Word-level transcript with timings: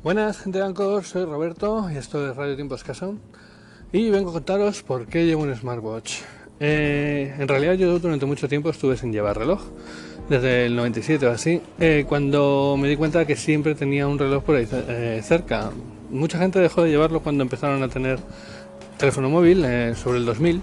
Buenas, 0.00 0.38
gente 0.38 0.58
de 0.58 0.64
Anchor, 0.64 1.02
soy 1.02 1.24
Roberto 1.24 1.90
y 1.92 1.96
esto 1.96 2.30
es 2.30 2.36
Radio 2.36 2.54
Tiempo 2.54 2.76
Escaso. 2.76 3.16
Y 3.92 4.10
vengo 4.10 4.30
a 4.30 4.32
contaros 4.34 4.84
por 4.84 5.06
qué 5.06 5.26
llevo 5.26 5.42
un 5.42 5.52
smartwatch. 5.52 6.18
Eh, 6.60 7.34
en 7.36 7.48
realidad, 7.48 7.74
yo 7.74 7.98
durante 7.98 8.24
mucho 8.24 8.48
tiempo 8.48 8.70
estuve 8.70 8.96
sin 8.96 9.12
llevar 9.12 9.36
reloj, 9.36 9.60
desde 10.28 10.66
el 10.66 10.76
97 10.76 11.26
o 11.26 11.32
así, 11.32 11.60
eh, 11.80 12.04
cuando 12.08 12.76
me 12.78 12.88
di 12.88 12.96
cuenta 12.96 13.26
que 13.26 13.34
siempre 13.34 13.74
tenía 13.74 14.06
un 14.06 14.20
reloj 14.20 14.44
por 14.44 14.54
ahí 14.54 14.68
eh, 14.70 15.20
cerca. 15.24 15.72
Mucha 16.10 16.38
gente 16.38 16.60
dejó 16.60 16.84
de 16.84 16.90
llevarlo 16.90 17.20
cuando 17.20 17.42
empezaron 17.42 17.82
a 17.82 17.88
tener 17.88 18.20
teléfono 18.98 19.28
móvil, 19.28 19.66
sobre 19.96 20.18
el 20.18 20.24
2000. 20.24 20.62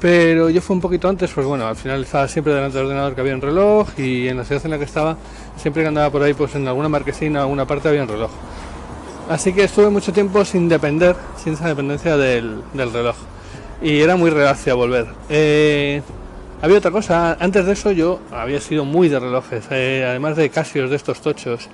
Pero 0.00 0.50
yo 0.50 0.60
fui 0.60 0.74
un 0.74 0.82
poquito 0.82 1.08
antes, 1.08 1.30
pues 1.32 1.46
bueno, 1.46 1.66
al 1.66 1.76
final 1.76 2.02
estaba 2.02 2.28
siempre 2.28 2.52
delante 2.52 2.76
del 2.76 2.88
ordenador 2.88 3.14
que 3.14 3.22
había 3.22 3.34
un 3.34 3.40
reloj 3.40 3.88
y 3.98 4.28
en 4.28 4.36
la 4.36 4.44
ciudad 4.44 4.62
en 4.66 4.72
la 4.72 4.78
que 4.78 4.84
estaba, 4.84 5.16
siempre 5.56 5.82
que 5.82 5.88
andaba 5.88 6.10
por 6.10 6.22
ahí, 6.22 6.34
pues 6.34 6.54
en 6.54 6.68
alguna 6.68 6.90
marquesina, 6.90 7.40
alguna 7.40 7.66
parte 7.66 7.88
había 7.88 8.02
un 8.02 8.08
reloj. 8.08 8.30
Así 9.28 9.52
que 9.52 9.64
estuve 9.64 9.90
mucho 9.90 10.12
tiempo 10.12 10.44
sin 10.44 10.68
depender, 10.68 11.16
sin 11.42 11.54
esa 11.54 11.66
dependencia 11.66 12.16
del, 12.16 12.62
reloj. 12.74 13.16
Y 13.82 14.00
era 14.00 14.14
muy 14.14 14.30
reacio 14.30 14.72
a 14.72 14.76
volver. 14.76 15.06
Eh, 15.28 16.00
había 16.62 16.78
otra 16.78 16.92
cosa, 16.92 17.36
antes 17.40 17.66
de 17.66 17.72
eso 17.72 17.90
yo 17.90 18.20
había 18.30 18.60
sido 18.60 18.84
muy 18.84 19.08
de 19.08 19.18
relojes, 19.18 19.64
eh, 19.72 20.06
además 20.08 20.36
de 20.36 20.48
Casios 20.48 20.90
de 20.90 20.96
estos 20.96 21.20
tochos, 21.20 21.68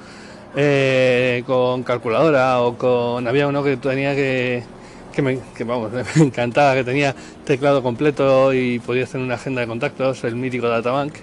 eh, 0.56 1.42
con 1.46 1.82
calculadora 1.82 2.62
o 2.62 2.78
con... 2.78 3.28
Había 3.28 3.46
uno 3.46 3.62
que 3.62 3.76
tenía 3.76 4.14
que... 4.14 4.62
Que 5.12 5.20
me, 5.20 5.38
vamos, 5.66 5.92
me 6.16 6.22
encantaba, 6.24 6.74
que 6.74 6.84
tenía 6.84 7.14
teclado 7.44 7.82
completo 7.82 8.54
y 8.54 8.78
podía 8.78 9.04
hacer 9.04 9.20
una 9.20 9.34
agenda 9.34 9.60
de 9.60 9.66
contactos, 9.66 10.24
el 10.24 10.36
mítico 10.36 10.68
Databank. 10.68 11.16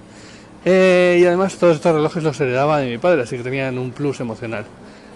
y 0.64 1.26
además 1.26 1.58
todos 1.58 1.78
estos 1.78 1.96
relojes 1.96 2.22
los 2.22 2.40
heredaba 2.40 2.78
de 2.78 2.92
mi 2.92 3.00
padre, 3.00 3.24
así 3.24 3.36
que 3.36 3.42
tenían 3.42 3.80
un 3.80 3.90
plus 3.90 4.20
emocional. 4.20 4.66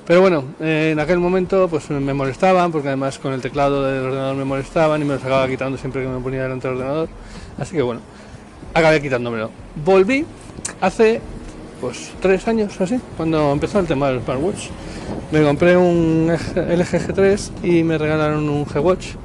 Pero 0.05 0.20
bueno, 0.20 0.43
eh, 0.59 0.89
en 0.91 0.99
aquel 0.99 1.20
momento 1.20 1.67
pues 1.70 1.89
me 1.89 2.13
molestaban, 2.13 2.71
porque 2.71 2.89
además 2.89 3.20
con 3.20 3.34
el 3.34 3.41
teclado 3.41 3.83
del 3.83 4.03
ordenador 4.05 4.36
me 4.36 4.44
molestaban 4.44 5.02
y 5.02 5.05
me 5.05 5.14
los 5.14 5.23
acababa 5.23 5.47
quitando 5.47 5.78
siempre 5.78 6.03
que 6.03 6.09
me 6.09 6.19
ponía 6.19 6.44
delante 6.44 6.67
del 6.67 6.78
ordenador. 6.78 7.09
Así 7.58 7.75
que 7.75 7.81
bueno, 7.81 8.02
acabé 8.73 9.02
quitándomelo. 9.02 9.50
Volví 9.83 10.25
hace 10.81 11.22
pues 11.80 12.11
tres 12.22 12.47
años 12.47 12.80
así, 12.80 13.00
cuando 13.17 13.52
empezó 13.52 13.80
el 13.80 13.88
tema 13.88 14.09
del 14.09 14.22
smartwatch. 14.22 14.69
Me 15.31 15.41
compré 15.41 15.75
un 15.75 16.30
LG 16.31 17.08
G3 17.08 17.52
y 17.63 17.83
me 17.83 17.97
regalaron 17.97 18.47
un 18.47 18.66
G-Watch, 18.66 19.16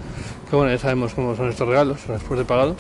que 0.49 0.57
bueno, 0.57 0.73
ya 0.73 0.79
sabemos 0.79 1.15
cómo 1.15 1.37
son 1.37 1.51
estos 1.51 1.69
regalos, 1.69 2.01
después 2.09 2.39
de 2.39 2.45
pagado. 2.45 2.75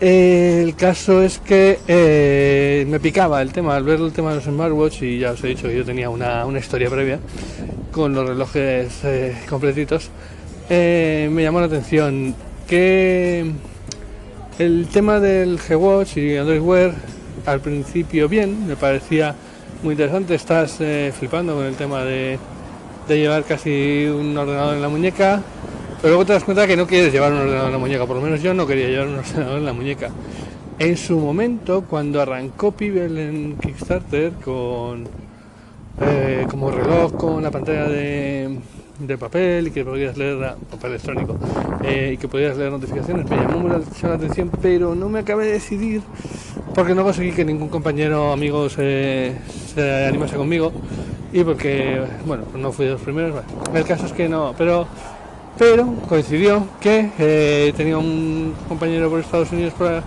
El 0.00 0.76
caso 0.76 1.22
es 1.22 1.38
que 1.40 1.78
eh, 1.86 2.86
me 2.88 2.98
picaba 3.00 3.42
el 3.42 3.52
tema, 3.52 3.76
al 3.76 3.84
ver 3.84 4.00
el 4.00 4.12
tema 4.12 4.30
de 4.30 4.36
los 4.36 4.44
smartwatch, 4.44 5.02
y 5.02 5.18
ya 5.18 5.32
os 5.32 5.44
he 5.44 5.48
dicho 5.48 5.68
que 5.68 5.76
yo 5.76 5.84
tenía 5.84 6.08
una, 6.08 6.46
historia 6.58 6.88
previa 6.88 7.20
con 7.92 8.14
los 8.14 8.26
relojes 8.26 9.04
eh, 9.04 9.36
completitos, 9.46 10.08
eh, 10.70 11.28
me 11.30 11.42
llamó 11.42 11.60
la 11.60 11.66
atención 11.66 12.34
que 12.66 13.52
el 14.58 14.86
tema 14.86 15.20
del 15.20 15.58
G-Watch 15.58 16.16
y 16.16 16.36
Android 16.38 16.60
Wear 16.62 16.94
al 17.44 17.60
principio 17.60 18.26
bien, 18.26 18.66
me 18.66 18.76
parecía 18.76 19.34
muy 19.82 19.92
interesante, 19.92 20.34
estás 20.34 20.78
flipando 21.18 21.56
con 21.56 21.66
el 21.66 21.74
tema 21.74 22.04
de, 22.04 22.38
de 23.06 23.18
llevar 23.18 23.44
casi 23.44 24.06
un 24.06 24.34
ordenador 24.34 24.76
en 24.76 24.82
la 24.82 24.88
muñeca, 24.88 25.42
pero 26.00 26.12
luego 26.12 26.24
te 26.24 26.32
das 26.32 26.44
cuenta 26.44 26.66
que 26.66 26.76
no 26.76 26.86
quieres 26.86 27.12
llevar 27.12 27.32
un 27.32 27.40
ordenador 27.40 27.66
en 27.66 27.72
la 27.72 27.78
muñeca, 27.78 28.06
por 28.06 28.16
lo 28.16 28.22
menos 28.22 28.42
yo 28.42 28.54
no 28.54 28.66
quería 28.66 28.88
llevar 28.88 29.08
un 29.08 29.18
ordenador 29.18 29.58
en 29.58 29.64
la 29.64 29.72
muñeca. 29.72 30.10
En 30.78 30.96
su 30.96 31.18
momento, 31.18 31.82
cuando 31.82 32.22
arrancó 32.22 32.72
Pibel 32.72 33.18
en 33.18 33.56
Kickstarter 33.58 34.32
con 34.42 35.06
eh, 36.00 36.46
como 36.48 36.70
reloj 36.70 37.12
con 37.12 37.42
la 37.42 37.50
pantalla 37.50 37.86
de, 37.86 38.58
papel 39.18 39.68
y 39.68 39.70
que 39.70 39.84
podías 39.84 40.16
leer 40.16 40.54
papel 40.70 40.92
electrónico 40.92 41.36
eh, 41.84 42.12
y 42.14 42.16
que 42.16 42.28
podías 42.28 42.56
leer 42.56 42.70
notificaciones, 42.70 43.28
me 43.28 43.36
llamó 43.36 43.58
mucho 43.58 44.08
la 44.08 44.14
atención, 44.14 44.50
pero 44.62 44.94
no 44.94 45.10
me 45.10 45.18
acabé 45.18 45.46
de 45.46 45.52
decidir 45.52 46.00
porque 46.74 46.94
no 46.94 47.02
conseguí 47.02 47.32
que 47.32 47.44
ningún 47.44 47.68
compañero 47.68 48.30
o 48.30 48.32
amigo 48.32 48.70
se, 48.70 49.34
se 49.74 50.06
animase 50.06 50.36
conmigo 50.36 50.72
y 51.32 51.44
porque, 51.44 52.00
bueno, 52.24 52.44
no 52.56 52.72
fui 52.72 52.86
de 52.86 52.92
los 52.92 53.00
primeros. 53.02 53.42
el 53.74 53.84
caso 53.84 54.06
es 54.06 54.12
que 54.12 54.28
no, 54.28 54.54
pero 54.56 54.86
pero 55.60 55.94
coincidió 56.08 56.66
que 56.80 57.12
eh, 57.18 57.74
tenía 57.76 57.98
un 57.98 58.54
compañero 58.66 59.10
por 59.10 59.20
Estados 59.20 59.52
Unidos 59.52 59.74
por 59.74 60.02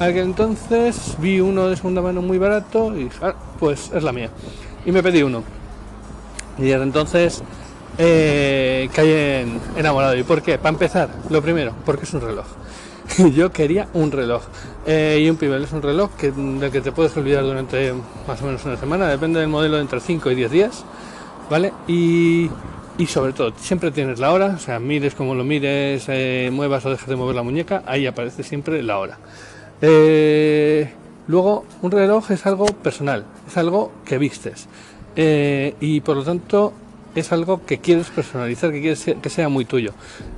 aquel 0.00 0.24
entonces, 0.24 1.16
vi 1.20 1.38
uno 1.38 1.68
de 1.68 1.76
segunda 1.76 2.02
mano 2.02 2.22
muy 2.22 2.38
barato 2.38 2.92
y 2.98 3.08
ah, 3.22 3.32
pues 3.60 3.92
es 3.94 4.02
la 4.02 4.10
mía. 4.10 4.30
Y 4.84 4.90
me 4.90 5.04
pedí 5.04 5.22
uno. 5.22 5.44
Y 6.58 6.62
desde 6.62 6.82
entonces 6.82 7.40
eh, 7.98 8.90
caí 8.92 9.60
enamorado. 9.76 10.16
¿Y 10.16 10.24
por 10.24 10.42
qué? 10.42 10.58
Para 10.58 10.70
empezar, 10.70 11.08
lo 11.30 11.40
primero, 11.40 11.72
porque 11.84 12.02
es 12.02 12.12
un 12.12 12.22
reloj. 12.22 12.46
Yo 13.32 13.52
quería 13.52 13.86
un 13.94 14.10
reloj. 14.10 14.42
Eh, 14.86 15.20
y 15.22 15.30
un 15.30 15.36
Pibel 15.36 15.62
es 15.62 15.70
un 15.70 15.82
reloj 15.82 16.10
que, 16.18 16.32
del 16.32 16.72
que 16.72 16.80
te 16.80 16.90
puedes 16.90 17.16
olvidar 17.16 17.44
durante 17.44 17.94
más 18.26 18.42
o 18.42 18.46
menos 18.46 18.64
una 18.64 18.76
semana, 18.76 19.06
depende 19.06 19.38
del 19.38 19.48
modelo, 19.50 19.76
de 19.76 19.82
entre 19.82 20.00
5 20.00 20.32
y 20.32 20.34
10 20.34 20.50
días. 20.50 20.84
¿Vale? 21.48 21.72
Y 21.86 22.50
y 22.98 23.06
sobre 23.06 23.32
todo 23.32 23.52
siempre 23.56 23.90
tienes 23.90 24.18
la 24.18 24.32
hora, 24.32 24.54
o 24.56 24.58
sea, 24.58 24.78
mires 24.78 25.14
como 25.14 25.34
lo 25.34 25.44
mires, 25.44 26.04
eh, 26.08 26.50
muevas 26.52 26.84
o 26.86 26.90
dejes 26.90 27.08
de 27.08 27.16
mover 27.16 27.34
la 27.34 27.42
muñeca, 27.42 27.82
ahí 27.86 28.06
aparece 28.06 28.42
siempre 28.42 28.82
la 28.82 28.98
hora. 28.98 29.18
Eh, 29.82 30.90
luego, 31.26 31.64
un 31.82 31.90
reloj 31.90 32.30
es 32.30 32.46
algo 32.46 32.66
personal, 32.66 33.26
es 33.46 33.56
algo 33.56 33.92
que 34.06 34.16
vistes 34.16 34.68
eh, 35.14 35.74
y 35.80 36.00
por 36.00 36.16
lo 36.16 36.24
tanto 36.24 36.72
es 37.16 37.32
algo 37.32 37.64
que 37.64 37.78
quieres 37.78 38.08
personalizar, 38.08 38.70
que 38.70 38.80
quieres 38.80 39.04
que 39.20 39.30
sea 39.30 39.48
muy 39.48 39.64
tuyo. 39.64 39.92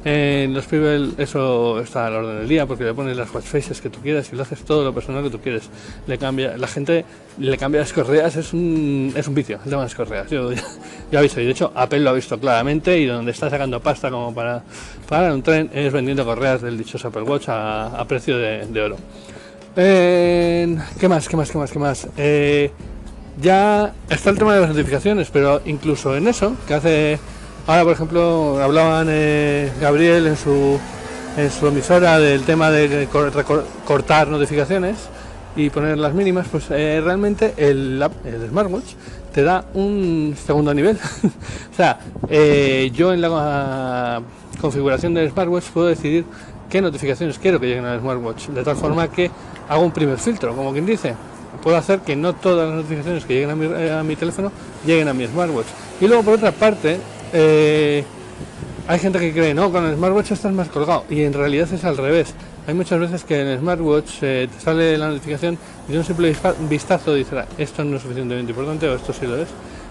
En 0.05 0.55
los 0.55 0.66
Pibel 0.66 1.15
eso 1.19 1.81
está 1.81 2.06
a 2.06 2.11
la 2.11 2.19
orden 2.19 2.39
del 2.39 2.49
día 2.49 2.66
porque 2.66 2.84
le 2.84 2.94
pones 2.94 3.16
las 3.16 3.34
watch 3.34 3.44
faces 3.44 3.81
que 3.81 3.91
tú 3.91 4.00
quieras 4.00 4.33
y 4.33 4.37
lo 4.37 4.43
haces 4.43 4.61
todo 4.61 4.84
lo 4.84 4.94
personal 4.94 5.25
que 5.25 5.31
tú 5.31 5.41
quieres. 5.41 5.69
Le 6.06 6.19
cambia, 6.19 6.56
la 6.56 6.69
gente 6.69 7.05
le 7.38 7.59
cambia 7.59 7.81
las 7.81 7.93
correas, 7.93 8.37
es 8.37 8.53
un, 8.53 9.12
es 9.17 9.27
un 9.27 9.34
vicio 9.34 9.56
el 9.56 9.71
tema 9.71 9.78
de 9.78 9.87
las 9.87 9.94
correas. 9.94 10.31
Yo 10.31 10.53
ya 11.12 11.19
he 11.19 11.22
visto, 11.22 11.41
y 11.41 11.47
de 11.47 11.50
hecho 11.50 11.72
Apple 11.75 11.99
lo 11.99 12.11
ha 12.11 12.12
visto 12.12 12.38
claramente 12.38 12.99
y 12.99 13.06
donde 13.06 13.33
está 13.33 13.50
sacando 13.50 13.81
pasta 13.81 14.11
como 14.11 14.33
para, 14.33 14.62
para 15.09 15.34
un 15.34 15.43
tren 15.43 15.71
es 15.75 15.93
vendiendo 15.93 16.25
correas 16.25 16.62
del 16.62 16.78
dichoso 16.78 17.09
Apple 17.09 17.22
Watch 17.22 17.47
a, 17.49 18.05
precio 18.09 18.38
de, 18.38 18.81
oro. 18.81 18.97
¿Qué 19.75 21.09
más? 21.09 21.28
¿Qué 21.28 21.37
más? 21.37 21.50
¿Qué 21.50 21.59
más? 21.59 21.71
¿Qué 21.72 21.78
más? 21.78 22.09
Eh, 22.17 22.71
ya 23.41 23.93
está 24.09 24.31
el 24.31 24.38
tema 24.38 24.54
de 24.54 24.60
las 24.60 24.71
notificaciones, 24.71 25.31
pero 25.32 25.60
incluso 25.65 26.16
en 26.16 26.28
eso, 26.28 26.56
que 26.66 26.75
hace, 26.75 27.19
ahora 27.66 27.84
por 27.84 27.93
ejemplo, 27.93 28.60
hablaban 28.62 29.06
eh, 29.10 29.71
Gabriel 29.81 30.26
en 30.26 30.37
su, 30.37 30.78
en 31.37 31.50
su 31.50 31.66
emisora 31.66 32.19
del 32.19 32.43
tema 32.43 32.71
de 32.71 33.09
cortar 33.87 34.28
notificaciones 34.28 34.97
y 35.56 35.71
poner 35.71 35.99
las 35.99 36.15
mínimas, 36.15 36.47
pues 36.50 36.66
eh, 36.71 37.00
realmente 37.03 37.54
el, 37.56 38.03
el 38.25 38.49
smartwatch 38.49 38.94
te 39.32 39.43
da 39.43 39.65
un 39.75 40.34
segundo 40.47 40.75
nivel. 40.75 40.97
o 41.72 41.76
sea, 41.76 41.99
eh, 42.28 42.91
yo 42.94 43.12
en 43.12 43.20
la 43.20 44.22
configuración 44.60 45.15
del 45.15 45.31
smartwatch 45.31 45.66
puedo 45.66 45.87
decidir 45.87 46.25
qué 46.69 46.81
notificaciones 46.81 47.38
quiero 47.38 47.60
que 47.60 47.66
lleguen 47.66 47.84
al 47.84 48.00
smartwatch, 48.00 48.49
de 48.49 48.62
tal 48.62 48.76
forma 48.76 49.09
que 49.09 49.31
hago 49.69 49.82
un 49.82 49.93
primer 49.93 50.19
filtro, 50.19 50.55
como 50.55 50.72
quien 50.72 50.87
dice 50.87 51.15
puedo 51.62 51.76
hacer 51.76 52.00
que 52.00 52.16
no 52.16 52.34
todas 52.34 52.69
las 52.69 52.76
notificaciones 52.76 53.24
que 53.24 53.34
lleguen 53.34 53.50
a 53.50 53.54
mi, 53.54 53.66
eh, 53.66 53.92
a 53.92 54.02
mi 54.02 54.16
teléfono 54.16 54.52
lleguen 54.84 55.08
a 55.08 55.14
mi 55.14 55.26
smartwatch. 55.26 55.66
Y 56.00 56.06
luego, 56.06 56.22
por 56.22 56.34
otra 56.34 56.52
parte, 56.52 56.98
eh, 57.32 58.04
hay 58.86 58.98
gente 58.98 59.19
que 59.19 59.32
cree, 59.32 59.54
no, 59.54 59.70
con 59.70 59.84
el 59.84 59.96
smartwatch 59.96 60.32
estás 60.32 60.52
más 60.52 60.69
colgado. 60.69 61.04
Y 61.10 61.22
en 61.22 61.32
realidad 61.32 61.69
es 61.72 61.84
al 61.84 61.96
revés. 61.96 62.34
Hay 62.66 62.74
muchas 62.74 63.00
veces 63.00 63.24
que 63.24 63.41
en 63.41 63.46
el 63.48 63.58
smartwatch 63.58 64.22
eh, 64.22 64.48
te 64.54 64.60
sale 64.62 64.96
la 64.98 65.08
notificación 65.08 65.58
y 65.88 65.92
de 65.92 65.98
un 65.98 66.04
simple 66.04 66.34
vistazo 66.69 67.14
dice, 67.14 67.38
ah, 67.38 67.46
esto 67.56 67.82
no 67.82 67.96
es 67.96 68.02
suficientemente 68.02 68.52
importante 68.52 68.88
o 68.88 68.94
esto 68.94 69.12
sí 69.12 69.26
lo 69.26 69.38
es, 69.38 69.48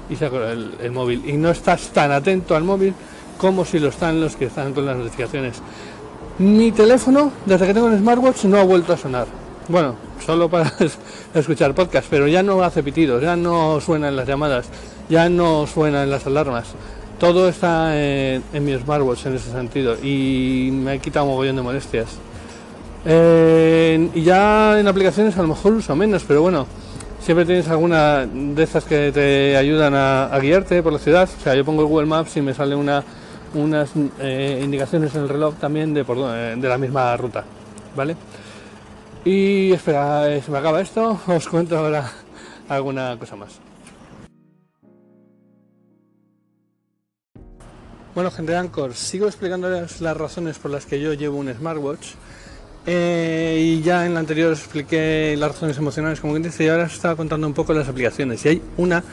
y 0.09 0.16
saco 0.16 0.44
el, 0.44 0.75
el 0.81 0.91
móvil. 0.91 1.23
Y 1.28 1.34
no 1.38 1.49
estás 1.49 1.89
tan 1.89 2.11
atento 2.11 2.55
al 2.55 2.63
móvil 2.63 2.93
como 3.37 3.66
si 3.66 3.79
lo 3.79 3.90
están 3.90 4.22
los 4.22 4.35
que 4.35 4.46
están 4.46 4.73
con 4.73 4.85
las 4.85 4.97
notificaciones. 4.97 5.61
Mi 6.40 6.72
teléfono, 6.72 7.31
desde 7.46 7.66
que 7.66 7.73
tengo 7.73 7.90
el 7.90 7.97
smartwatch, 7.97 8.46
no 8.46 8.59
ha 8.59 8.63
vuelto 8.63 8.93
a 8.93 8.97
sonar. 8.97 9.25
Bueno, 9.67 9.96
solo 10.25 10.49
para 10.49 10.73
escuchar 11.34 11.73
podcast, 11.73 12.08
pero 12.09 12.28
ya 12.28 12.43
no 12.43 12.61
hace 12.64 12.84
pitidos, 12.84 13.22
ya 13.22 13.35
no 13.35 13.79
suenan 13.81 14.16
las 14.16 14.28
llamadas, 14.28 14.67
ya 15.09 15.29
no 15.29 15.67
suenan 15.67 16.09
las 16.09 16.25
alarmas. 16.25 16.67
Todo 17.19 17.49
está 17.49 17.99
en, 17.99 18.43
mi 18.61 18.78
smartwatch 18.78 19.25
en 19.25 19.35
ese 19.35 19.52
sentido 19.52 19.96
y 20.03 20.69
me 20.72 20.91
ha 20.91 20.97
quitado 20.99 21.25
un 21.25 21.31
mogollón 21.31 21.55
de 21.55 21.61
molestias. 21.64 22.09
y 23.05 24.22
ya 24.22 24.79
en 24.79 24.87
aplicaciones 24.87 25.37
a 25.37 25.41
lo 25.41 25.47
mejor 25.47 25.73
uso 25.73 25.96
menos, 25.96 26.23
pero 26.28 26.41
bueno, 26.43 26.67
siempre 27.20 27.46
tienes 27.46 27.67
alguna 27.70 28.25
de 28.25 28.63
estas 28.63 28.85
que 28.85 29.11
te 29.11 29.58
ayudan 29.58 29.93
a, 29.96 30.37
guiarte 30.40 30.84
por 30.84 30.93
la 30.93 30.99
ciudad. 30.99 31.28
O 31.40 31.43
sea, 31.43 31.55
yo 31.55 31.66
pongo 31.66 31.81
el 31.81 31.87
Google 31.87 32.05
Maps 32.05 32.37
y 32.37 32.41
me 32.41 32.53
sale 32.53 32.75
una, 32.75 33.03
unas 33.55 33.90
eh, 34.20 34.61
indicaciones 34.63 35.16
en 35.16 35.23
el 35.23 35.29
reloj 35.29 35.55
también 35.55 35.93
de, 35.93 36.05
por, 36.05 36.17
de 36.17 36.70
la 36.70 36.78
misma 36.78 37.17
ruta, 37.17 37.43
¿vale? 37.96 38.16
Y 39.25 39.72
espera, 39.73 40.34
eh, 40.34 40.41
se 40.41 40.52
me 40.52 40.58
acaba 40.58 40.81
esto, 40.81 41.19
os 41.28 41.47
cuento 41.47 41.78
ahora 41.78 42.11
alguna 42.69 43.17
cosa 43.19 43.35
más. 43.35 43.59
Bueno, 48.16 48.31
gente 48.31 48.52
de 48.52 48.58
Anchor, 48.58 48.96
sigo 48.96 49.28
explicándoles 49.28 50.02
las 50.02 50.17
razones 50.17 50.58
por 50.58 50.72
las 50.72 50.87
que 50.87 50.99
yo 50.99 51.14
llevo 51.14 51.37
un 51.37 51.53
smartwatch. 51.53 52.14
Eh, 52.90 53.61
y 53.61 53.81
ya 53.81 54.05
en 54.05 54.14
la 54.14 54.22
anterior 54.22 54.53
expliqué 54.53 55.35
las 55.37 55.52
razones 55.52 55.78
emocionales, 55.78 56.22
como 56.22 56.34
quien 56.34 56.43
dice, 56.43 56.63
y 56.63 56.67
ahora 56.70 56.85
os 56.85 56.93
estaba 56.93 57.16
contando 57.16 57.46
un 57.46 57.53
poco 57.53 57.73
las 57.73 57.87
aplicaciones. 57.87 58.43
Y 58.46 58.49
hay 58.49 58.61
una 58.78 59.03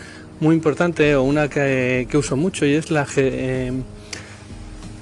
muy 0.40 0.54
importante 0.54 1.14
o 1.16 1.22
una 1.22 1.48
que, 1.48 2.08
uso 2.14 2.36
mucho 2.36 2.64
y 2.64 2.74
es 2.74 2.90
la 2.90 3.06
eh, 3.16 3.72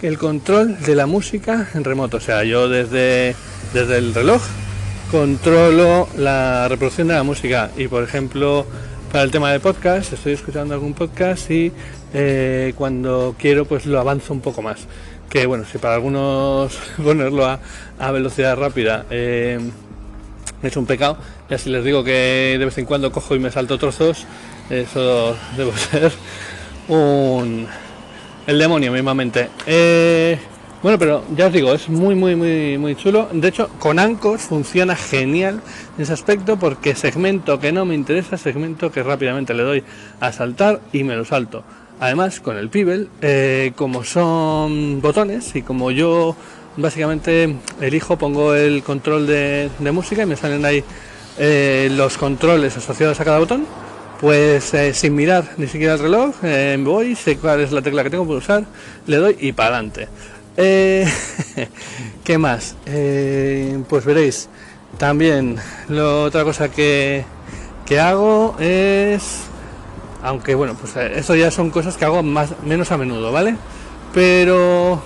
el 0.02 0.18
control 0.18 0.80
de 0.80 0.96
la 0.96 1.06
música 1.06 1.68
en 1.74 1.84
remoto. 1.84 2.16
O 2.16 2.20
sea, 2.20 2.42
yo 2.44 2.68
desde, 2.68 3.36
desde 3.72 3.98
el 3.98 4.14
reloj 4.14 4.42
controlo 5.12 6.08
la 6.16 6.68
reproducción 6.68 7.08
de 7.08 7.14
la 7.14 7.22
música. 7.22 7.70
Y 7.76 7.86
por 7.86 8.02
ejemplo 8.02 8.64
para 9.12 9.22
el 9.24 9.30
tema 9.30 9.52
de 9.52 9.60
podcast 9.60 10.10
estoy 10.10 10.32
escuchando 10.32 10.72
algún 10.72 10.94
podcast 10.94 11.50
y 11.50 11.70
eh, 12.14 12.72
cuando 12.78 13.36
quiero 13.38 13.66
pues 13.66 13.84
lo 13.84 14.00
avanzo 14.00 14.32
un 14.32 14.40
poco 14.40 14.62
más. 14.62 14.86
Que 15.28 15.44
bueno 15.44 15.66
si 15.70 15.76
para 15.76 15.96
algunos 15.96 16.78
ponerlo 16.96 17.46
a, 17.46 17.60
velocidad 18.10 18.56
rápida 18.56 19.04
eh, 19.10 19.60
es 20.62 20.76
un 20.78 20.86
pecado 20.86 21.18
ya 21.48 21.58
si 21.58 21.68
les 21.68 21.84
digo 21.84 22.02
que 22.02 22.56
de 22.58 22.64
vez 22.64 22.78
en 22.78 22.86
cuando 22.86 23.12
cojo 23.12 23.34
y 23.34 23.38
me 23.38 23.50
salto 23.50 23.78
trozos 23.78 24.24
eso 24.70 25.36
debe 25.56 25.72
ser 25.90 26.10
un 26.88 27.68
el 28.46 28.58
demonio 28.58 28.90
mismamente. 28.90 29.50
Eh, 29.66 30.38
bueno, 30.82 30.98
pero 30.98 31.22
ya 31.36 31.46
os 31.46 31.52
digo, 31.52 31.72
es 31.72 31.88
muy, 31.88 32.16
muy, 32.16 32.34
muy, 32.34 32.76
muy 32.76 32.96
chulo. 32.96 33.28
De 33.32 33.46
hecho, 33.46 33.68
con 33.78 34.00
Anchor 34.00 34.40
funciona 34.40 34.96
genial 34.96 35.60
en 35.96 36.02
ese 36.02 36.12
aspecto 36.12 36.58
porque 36.58 36.96
segmento 36.96 37.60
que 37.60 37.70
no 37.70 37.84
me 37.84 37.94
interesa, 37.94 38.36
segmento 38.36 38.90
que 38.90 39.04
rápidamente 39.04 39.54
le 39.54 39.62
doy 39.62 39.84
a 40.18 40.32
saltar 40.32 40.80
y 40.92 41.04
me 41.04 41.14
lo 41.14 41.24
salto. 41.24 41.62
Además, 42.00 42.40
con 42.40 42.56
el 42.56 42.68
Pibel, 42.68 43.08
eh, 43.20 43.72
como 43.76 44.02
son 44.02 45.00
botones 45.00 45.54
y 45.54 45.62
como 45.62 45.92
yo 45.92 46.34
básicamente 46.76 47.54
elijo, 47.80 48.18
pongo 48.18 48.54
el 48.54 48.82
control 48.82 49.28
de, 49.28 49.70
música 49.92 50.24
y 50.24 50.26
me 50.26 50.34
salen 50.34 50.64
ahí 50.64 50.82
eh, 51.38 51.90
los 51.92 52.18
controles 52.18 52.76
asociados 52.76 53.20
a 53.20 53.24
cada 53.24 53.38
botón, 53.38 53.66
pues 54.20 54.74
eh, 54.74 54.94
sin 54.94 55.14
mirar 55.14 55.44
ni 55.58 55.68
siquiera 55.68 55.94
el 55.94 56.00
reloj, 56.00 56.34
voy, 56.80 57.14
sé 57.14 57.36
cuál 57.36 57.60
es 57.60 57.70
la 57.70 57.82
tecla 57.82 58.02
que 58.02 58.10
tengo 58.10 58.26
que 58.26 58.32
usar, 58.32 58.64
le 59.06 59.16
doy 59.18 59.36
y 59.38 59.52
para 59.52 59.76
adelante. 59.76 60.08
Eh, 60.56 61.06
¿Qué 62.24 62.38
más? 62.38 62.76
Eh, 62.86 63.82
pues 63.88 64.04
veréis, 64.04 64.48
también 64.98 65.56
la 65.88 66.06
otra 66.18 66.44
cosa 66.44 66.70
que, 66.70 67.24
que 67.86 67.98
hago 67.98 68.56
es, 68.58 69.44
aunque 70.22 70.54
bueno, 70.54 70.76
pues 70.78 70.96
eh, 70.96 71.12
eso 71.16 71.34
ya 71.34 71.50
son 71.50 71.70
cosas 71.70 71.96
que 71.96 72.04
hago 72.04 72.22
más 72.22 72.54
menos 72.64 72.92
a 72.92 72.98
menudo, 72.98 73.32
¿vale? 73.32 73.56
Pero 74.12 75.02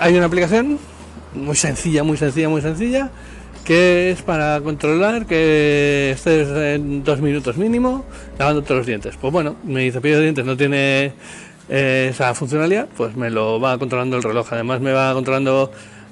hay 0.00 0.16
una 0.16 0.26
aplicación 0.26 0.78
muy 1.34 1.56
sencilla, 1.56 2.02
muy 2.02 2.16
sencilla, 2.16 2.48
muy 2.48 2.62
sencilla, 2.62 3.10
que 3.64 4.12
es 4.12 4.22
para 4.22 4.60
controlar 4.60 5.26
que 5.26 6.12
estés 6.14 6.48
en 6.48 7.04
dos 7.04 7.20
minutos 7.20 7.58
mínimo 7.58 8.06
lavando 8.38 8.62
todos 8.62 8.78
los 8.78 8.86
dientes. 8.86 9.16
Pues 9.20 9.32
bueno, 9.32 9.56
mi 9.64 9.90
cepillo 9.90 10.16
de 10.16 10.22
dientes 10.22 10.46
no 10.46 10.56
tiene 10.56 11.12
eh, 11.68 12.08
esa 12.10 12.34
funcionalidad, 12.34 12.88
pues 12.96 13.16
me 13.16 13.30
lo 13.30 13.60
va 13.60 13.78
controlando 13.78 14.16
el 14.16 14.22
reloj. 14.22 14.46
Además 14.52 14.80
me 14.80 14.92
va 14.92 15.12
controlando 15.14 15.70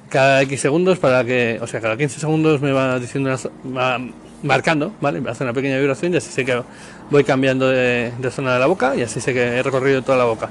cada 0.08 0.42
X 0.42 0.60
segundos 0.60 0.98
para 0.98 1.24
que, 1.24 1.58
o 1.60 1.66
sea, 1.66 1.80
cada 1.80 1.96
15 1.96 2.20
segundos 2.20 2.60
me 2.60 2.72
va 2.72 2.98
diciendo, 2.98 3.36
va 3.76 4.00
marcando, 4.42 4.92
¿vale? 5.00 5.20
Me 5.20 5.30
hace 5.30 5.44
una 5.44 5.52
pequeña 5.52 5.78
vibración 5.78 6.14
y 6.14 6.18
así 6.18 6.30
sé 6.30 6.44
que 6.44 6.62
voy 7.10 7.24
cambiando 7.24 7.68
de, 7.68 8.12
zona 8.30 8.54
de 8.54 8.60
la 8.60 8.66
boca 8.66 8.94
y 8.96 9.02
así 9.02 9.20
sé 9.20 9.32
que 9.32 9.42
he 9.42 9.62
recorrido 9.62 10.02
toda 10.02 10.18
la 10.18 10.24
boca. 10.24 10.50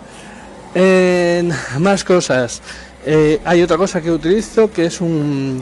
más 1.80 2.04
cosas. 2.04 2.62
Eh, 3.06 3.40
hay 3.44 3.62
otra 3.62 3.78
cosa 3.78 4.02
que 4.02 4.10
utilizo 4.12 4.72
que 4.72 4.86
es 4.86 5.02
un, 5.02 5.62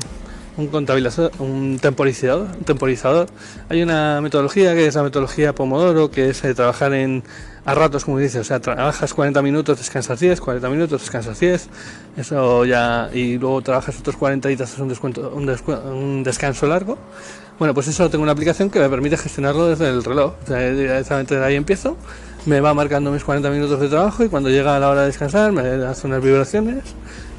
un 0.58 0.68
contabilizador, 0.68 1.32
un 1.40 1.80
temporizador, 1.82 2.48
temporizador. 2.66 3.28
Hay 3.70 3.82
una 3.82 4.22
metodología 4.22 4.74
que 4.74 4.88
es 4.88 4.96
la 4.96 5.04
metodología 5.04 5.54
Pomodoro, 5.54 6.12
que 6.12 6.30
es 6.30 6.44
eh, 6.44 6.54
trabajar 6.54 6.94
en 6.94 7.24
a 7.64 7.76
ratos, 7.76 8.06
como 8.06 8.18
dice, 8.18 8.40
o 8.40 8.44
sea, 8.44 8.60
trabajas 8.60 9.14
40 9.14 9.42
minutos, 9.42 9.78
descansas 9.78 10.20
10, 10.20 10.42
40 10.42 10.70
minutos, 10.70 11.02
descansas 11.02 11.40
10, 11.40 11.70
eso 12.18 12.66
ya, 12.66 13.10
y 13.14 13.38
luego 13.38 13.62
trabajas 13.62 14.00
otros 14.00 14.16
40 14.16 14.50
y 14.52 14.56
te 14.56 14.64
haces 14.64 14.80
un, 14.80 14.90
descuento, 14.90 15.32
un, 15.32 16.24
descanso 16.24 16.66
largo. 16.66 16.98
Bueno, 17.60 17.76
pues 17.76 17.88
eso 17.88 18.10
tengo 18.10 18.24
una 18.24 18.32
aplicación 18.32 18.72
que 18.72 18.80
me 18.80 18.90
permite 18.90 19.16
gestionarlo 19.16 19.68
desde 19.68 19.90
el 19.90 20.04
reloj, 20.04 20.34
o 20.44 20.48
sea, 20.48 20.72
directamente 20.72 21.36
de 21.38 21.46
ahí 21.46 21.56
empiezo, 21.56 21.98
me 22.48 22.60
va 22.60 22.74
marcando 22.74 23.12
mis 23.12 23.24
40 23.24 23.52
minutos 23.52 23.80
de 23.80 23.88
trabajo 23.88 24.24
y 24.24 24.30
cuando 24.30 24.50
llega 24.50 24.80
la 24.80 24.90
hora 24.90 25.02
de 25.02 25.08
descansar 25.08 25.52
me 25.52 25.62
hace 25.62 26.08
unas 26.08 26.24
vibraciones, 26.24 26.84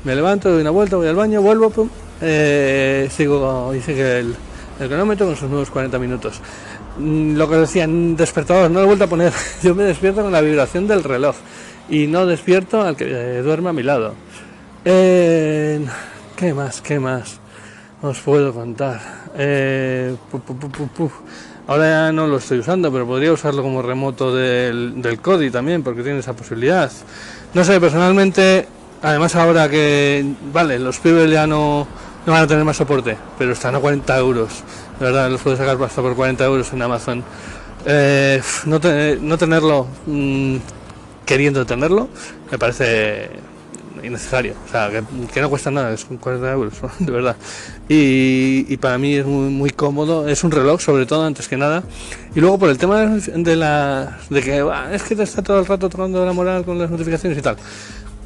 me 0.05 0.14
levanto, 0.14 0.50
doy 0.50 0.61
una 0.61 0.70
vuelta, 0.70 0.94
voy 0.94 1.09
al 1.09 1.17
baño, 1.17 1.43
vuelvo, 1.43 1.70
pum, 1.70 1.88
eh, 2.23 3.09
sigo 3.11 3.75
y 3.75 3.81
sigue 3.81 4.21
el, 4.21 4.35
el 4.81 4.89
cronómetro 4.89 5.27
con 5.27 5.37
sus 5.37 5.51
nuevos 5.51 5.71
40 5.71 5.99
minutos. 5.99 6.41
Mm, 6.99 7.37
lo 7.37 7.49
que 7.49 7.57
decían, 7.57 8.17
despertador, 8.17 8.71
no 8.71 8.79
lo 8.79 8.85
he 8.85 8.87
vuelto 8.87 9.05
a 9.05 9.09
poner. 9.09 9.33
Yo 9.63 9.75
me 9.75 9.85
despierto 9.85 10.23
con 10.23 10.33
la 10.33 10.41
vibración 10.41 10.87
del 10.87 11.05
reloj 11.05 11.37
y 11.89 12.07
no 12.07 12.27
despierto 12.27 12.83
al 12.83 12.97
que 12.97 13.41
duerme 13.43 13.71
a 13.71 13.73
mi 13.73 13.83
lado. 13.83 14.15
¿Qué 16.43 16.55
más? 16.55 16.81
¿Qué 16.81 16.99
más? 16.99 17.39
Os 18.03 18.19
puedo 18.21 18.53
contar. 18.53 19.01
Eh, 19.37 20.17
Ahora 21.69 21.89
ya 21.89 22.13
no 22.13 22.27
lo 22.27 22.39
estoy 22.39 22.59
usando, 22.59 22.91
pero 22.91 23.07
podría 23.07 23.33
usarlo 23.33 23.63
como 23.63 23.81
remoto 23.81 24.35
del, 24.35 25.01
del 25.01 25.21
CODI 25.21 25.51
también, 25.53 25.85
porque 25.85 26.03
tiene 26.03 26.19
esa 26.19 26.35
posibilidad. 26.35 26.91
No 27.55 27.63
sé, 27.63 27.81
personalmente, 27.81 28.67
además 29.01 29.37
ahora 29.37 29.69
que, 29.69 30.35
vale, 30.53 30.81
los 30.81 30.99
pibes 30.99 31.31
ya 31.31 31.47
no, 31.47 31.87
no 32.27 32.33
van 32.33 32.43
a 32.43 32.47
tener 32.47 32.65
más 32.65 32.77
soporte, 32.77 33.17
pero 33.39 33.53
están 33.53 33.75
a 33.75 33.81
40 33.81 34.19
euros. 34.19 34.63
De 34.99 35.07
verdad, 35.07 35.31
los 35.31 35.41
puedes 35.41 35.59
sacar 35.59 35.81
hasta 35.83 36.03
por 36.03 36.15
40 36.15 36.45
euros 36.45 36.73
en 36.73 36.83
Amazon. 36.83 37.25
Eh, 37.85 38.41
no, 38.67 38.79
tenerlo 38.81 39.89
mm, 40.07 40.57
queriendo 41.27 41.67
tenerlo 41.67 42.09
me 42.49 42.59
parece 42.59 43.29
innecesario. 44.05 44.55
O 44.67 44.71
sea, 44.71 44.89
que, 44.91 45.41
no 45.41 45.51
cuesta 45.51 45.71
nada, 45.73 45.93
es 45.93 46.05
40 46.05 46.53
euros, 46.53 46.75
de 46.99 47.11
verdad. 47.11 47.37
Y, 47.89 48.77
para 48.77 48.99
mí 48.99 49.17
es 49.17 49.27
muy, 49.27 49.71
cómodo, 49.71 50.29
es 50.29 50.45
un 50.45 50.51
reloj 50.51 50.81
sobre 50.81 51.07
todo, 51.07 51.25
antes 51.25 51.49
que 51.49 51.57
nada. 51.57 51.83
Y 52.35 52.41
luego 52.41 52.59
por 52.59 52.71
el 52.71 52.79
tema 52.79 53.01
de 53.01 54.43
que 54.43 54.65
es 54.93 55.03
que 55.03 55.17
te 55.17 55.23
está 55.25 55.43
todo 55.43 55.59
el 55.59 55.67
rato 55.67 55.89
tocando 55.89 56.25
la 56.25 56.33
moral 56.33 56.65
con 56.65 56.79
las 56.79 56.91
notificaciones 56.91 57.39
y 57.39 57.43
tal 57.43 57.57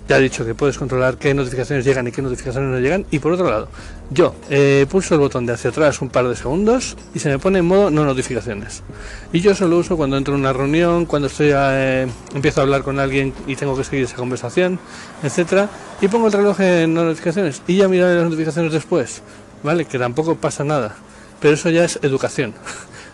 ya 0.09 0.19
he 0.19 0.21
dicho 0.21 0.45
que 0.45 0.55
puedes 0.55 0.79
controlar 0.79 1.17
qué 1.17 1.35
notificaciones 1.35 1.85
llegan 1.85 2.07
y 2.07 2.13
qué 2.13 2.23
notificaciones 2.23 2.71
no 2.71 2.79
llegan. 2.79 3.07
Y 3.11 3.19
por 3.19 3.33
otro 3.33 3.51
lado, 3.51 3.69
yo 4.11 4.35
eh, 4.51 4.87
pulso 4.89 5.15
el 5.15 5.21
botón 5.21 5.47
de 5.47 5.53
hacia 5.53 5.71
atrás 5.71 6.01
un 6.01 6.11
par 6.11 6.29
de 6.29 6.37
segundos 6.37 6.97
y 7.15 7.19
se 7.19 7.29
me 7.29 7.39
pone 7.39 7.59
en 7.59 7.67
modo 7.67 7.91
no 7.91 8.05
notificaciones. 8.05 8.83
Y 9.33 9.41
yo 9.41 9.55
solo 9.55 9.79
uso 9.79 9.97
cuando 9.97 10.17
entro 10.17 10.35
en 10.35 10.41
una 10.41 10.53
reunión, 10.53 11.07
cuando 11.07 11.29
estoy 11.29 11.51
eh, 11.53 12.07
empiezo 12.35 12.61
a 12.61 12.65
hablar 12.65 12.83
con 12.83 13.01
alguien 13.01 13.35
y 13.47 13.57
tengo 13.57 13.77
que 13.77 13.85
seguir 13.85 14.05
esa 14.05 14.17
conversación, 14.17 14.79
etcétera. 15.23 15.69
Y 16.01 16.09
pongo 16.09 16.29
el 16.29 16.33
reloj 16.33 16.61
en 16.61 16.95
no 16.95 17.05
notificaciones 17.05 17.63
y 17.67 17.77
ya 17.77 17.89
miraré 17.89 18.15
las 18.15 18.25
notificaciones 18.25 18.73
después, 18.73 19.23
¿vale? 19.63 19.87
Que 19.87 19.99
tampoco 19.99 20.37
pasa 20.37 20.63
nada. 20.63 20.95
Pero 21.41 21.55
eso 21.55 21.69
ya 21.69 21.85
es 21.85 21.99
educación 22.03 22.55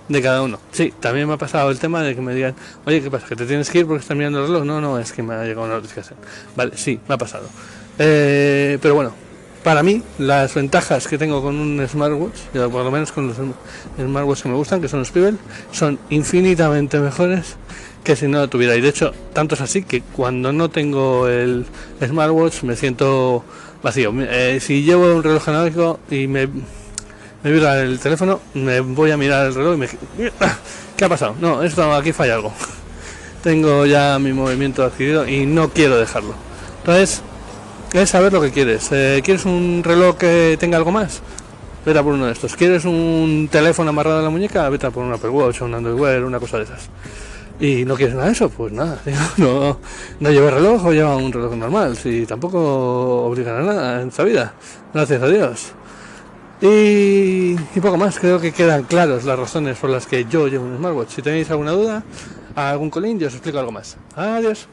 de 0.08 0.22
cada 0.22 0.42
uno. 0.42 0.58
Sí, 0.72 0.92
también 1.00 1.28
me 1.28 1.34
ha 1.34 1.38
pasado 1.38 1.70
el 1.70 1.78
tema 1.78 2.02
de 2.02 2.14
que 2.14 2.20
me 2.20 2.34
digan, 2.34 2.54
oye, 2.84 3.02
¿qué 3.02 3.10
pasa? 3.10 3.26
¿Que 3.26 3.36
te 3.36 3.46
tienes 3.46 3.70
que 3.70 3.80
ir 3.80 3.86
porque 3.86 4.00
estás 4.00 4.16
mirando 4.16 4.40
el 4.40 4.46
reloj? 4.46 4.64
No, 4.64 4.80
no, 4.80 4.98
es 4.98 5.12
que 5.12 5.22
me 5.22 5.34
ha 5.34 5.44
llegado 5.44 5.66
una 5.66 5.74
notificación. 5.74 6.18
Vale, 6.56 6.76
sí, 6.76 7.00
me 7.08 7.14
ha 7.14 7.18
pasado. 7.18 7.48
Eh, 7.98 8.78
pero 8.80 8.94
bueno, 8.94 9.12
para 9.62 9.82
mí, 9.82 10.02
las 10.18 10.54
ventajas 10.54 11.06
que 11.06 11.18
tengo 11.18 11.40
con 11.40 11.56
un 11.56 11.86
smartwatch, 11.86 12.38
por 12.52 12.84
lo 12.84 12.90
menos 12.90 13.12
con 13.12 13.28
los 13.28 13.36
smartwatches 13.96 14.42
que 14.42 14.48
me 14.48 14.56
gustan, 14.56 14.80
que 14.80 14.88
son 14.88 15.00
los 15.00 15.10
Pebble, 15.10 15.38
son 15.70 15.98
infinitamente 16.10 16.98
mejores 16.98 17.56
que 18.02 18.16
si 18.16 18.26
no 18.26 18.38
lo 18.40 18.48
tuviera. 18.48 18.74
Y 18.74 18.80
de 18.80 18.88
hecho, 18.88 19.12
tanto 19.32 19.54
es 19.54 19.60
así 19.60 19.84
que 19.84 20.02
cuando 20.02 20.52
no 20.52 20.68
tengo 20.68 21.28
el 21.28 21.64
smartwatch 22.04 22.64
me 22.64 22.74
siento 22.74 23.44
vacío. 23.82 24.12
Eh, 24.18 24.58
si 24.60 24.82
llevo 24.82 25.14
un 25.14 25.22
reloj 25.22 25.48
analógico 25.48 26.00
y 26.10 26.26
me 26.26 26.48
me 27.42 27.50
vibra 27.52 27.80
el 27.80 27.98
teléfono, 27.98 28.40
me 28.54 28.80
voy 28.80 29.10
a 29.10 29.16
mirar 29.16 29.46
el 29.46 29.54
reloj 29.54 29.74
y 29.74 29.78
me... 29.78 29.88
¿Qué 30.96 31.04
ha 31.04 31.08
pasado? 31.08 31.34
No, 31.40 31.62
esto 31.62 31.92
aquí 31.92 32.12
falla 32.12 32.34
algo. 32.34 32.52
Tengo 33.42 33.86
ya 33.86 34.18
mi 34.18 34.32
movimiento 34.32 34.84
adquirido 34.84 35.26
y 35.26 35.46
no 35.46 35.70
quiero 35.70 35.98
dejarlo. 35.98 36.34
Entonces, 36.78 37.22
es 37.92 38.10
saber 38.10 38.32
lo 38.32 38.40
que 38.40 38.52
quieres. 38.52 38.88
Eh, 38.92 39.20
¿Quieres 39.24 39.44
un 39.44 39.82
reloj 39.84 40.16
que 40.16 40.56
tenga 40.58 40.78
algo 40.78 40.92
más? 40.92 41.20
Vete 41.84 42.00
por 42.02 42.14
uno 42.14 42.26
de 42.26 42.32
estos. 42.32 42.54
¿Quieres 42.54 42.84
un 42.84 43.48
teléfono 43.50 43.90
amarrado 43.90 44.20
a 44.20 44.22
la 44.22 44.30
muñeca? 44.30 44.68
Vete 44.68 44.86
a 44.86 44.90
por 44.90 45.02
un 45.04 45.12
Apple 45.12 45.30
Watch 45.30 45.62
un 45.62 45.74
Android 45.74 45.98
Wear, 45.98 46.24
una 46.24 46.38
cosa 46.38 46.58
de 46.58 46.64
esas. 46.64 46.88
¿Y 47.58 47.84
no 47.84 47.96
quieres 47.96 48.14
nada 48.14 48.26
de 48.26 48.32
eso? 48.32 48.48
Pues 48.48 48.72
nada, 48.72 49.00
no, 49.36 49.78
no 50.20 50.30
reloj 50.30 50.86
o 50.86 50.92
lleva 50.92 51.16
un 51.16 51.32
reloj 51.32 51.54
normal. 51.54 51.96
Si 51.96 52.24
tampoco 52.24 53.24
obligan 53.24 53.56
a 53.56 53.62
nada 53.62 54.02
en 54.02 54.08
esta 54.08 54.22
vida. 54.22 54.54
Gracias 54.94 55.22
a 55.22 55.28
Dios. 55.28 55.72
Y, 56.64 57.56
poco 57.80 57.96
más, 57.96 58.20
creo 58.20 58.40
que 58.40 58.52
quedan 58.52 58.84
claras 58.84 59.24
las 59.24 59.36
razones 59.36 59.76
por 59.78 59.90
las 59.90 60.06
que 60.06 60.26
yo 60.26 60.46
llevo 60.46 60.64
un 60.64 60.76
smartwatch. 60.76 61.10
Si 61.10 61.20
tenéis 61.20 61.50
alguna 61.50 61.72
duda, 61.72 62.04
algún 62.54 62.88
colín, 62.88 63.18
yo 63.18 63.26
os 63.26 63.34
explico 63.34 63.58
algo 63.58 63.72
más. 63.72 63.96
Adiós. 64.14 64.68